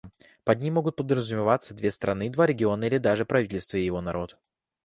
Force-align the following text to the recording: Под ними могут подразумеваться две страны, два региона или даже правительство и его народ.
Под 0.45 0.59
ними 0.61 0.73
могут 0.73 0.95
подразумеваться 0.95 1.75
две 1.75 1.91
страны, 1.91 2.31
два 2.31 2.47
региона 2.47 2.85
или 2.85 2.97
даже 2.97 3.23
правительство 3.23 3.77
и 3.77 3.85
его 3.85 4.01
народ. 4.01 4.39